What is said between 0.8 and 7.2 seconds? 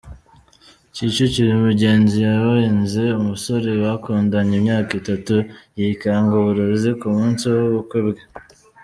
Kicukiro: Umugenzi yabenze umusore bakundanye imyaka itatu yikanga uburozi ku